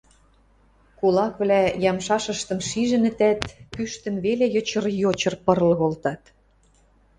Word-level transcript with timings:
Кулаквлӓ 0.99 1.61
ямшашыштым 1.91 2.59
шижӹнӹтӓт, 2.67 3.41
пӱштӹм 3.71 4.15
веле 4.25 4.45
йочыр-йочыр 4.55 5.35
пырыл 5.45 5.71
колтат... 5.81 6.21